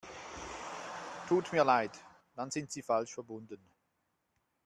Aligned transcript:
Tut 1.29 1.53
mir 1.53 1.63
leid, 1.63 1.91
dann 2.33 2.49
sind 2.49 2.71
Sie 2.71 2.81
falsch 2.81 3.13
verbunden. 3.13 3.63